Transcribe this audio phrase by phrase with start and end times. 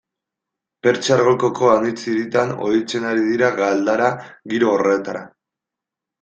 [0.85, 4.09] Pertsiar Golkoko anitz hiritan ohitzen ari dira galdara
[4.57, 5.25] giro horretara.